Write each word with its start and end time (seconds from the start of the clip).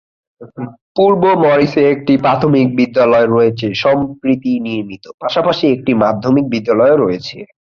পূর্ব 0.95 1.23
মরিসে 1.43 1.81
একটি 1.93 2.13
প্রাথমিক 2.25 2.67
বিদ্যালয় 2.79 3.27
রয়েছে, 3.27 3.67
সম্প্রতি 3.83 4.53
নির্মিত, 4.67 5.05
পাশাপাশি 5.21 5.65
একটি 5.75 5.91
মাধ্যমিক 6.03 6.45
বিদ্যালয় 6.53 6.95
রয়েছে। 6.95 7.37